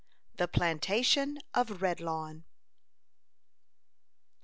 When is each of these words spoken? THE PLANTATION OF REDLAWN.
THE 0.37 0.47
PLANTATION 0.47 1.37
OF 1.53 1.79
REDLAWN. 1.83 2.43